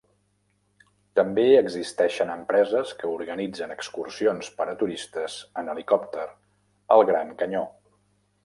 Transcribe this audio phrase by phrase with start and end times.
[1.19, 6.27] També existeixen empreses que organitzen excursions per a turistes en helicòpter
[6.97, 7.67] al Gran Canyó.